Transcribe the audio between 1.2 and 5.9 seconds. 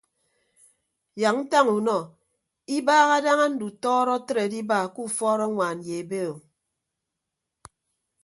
Yak ntañ unọ ibaha daña ndutọọdọ atre adiba ke ufuọd añwaan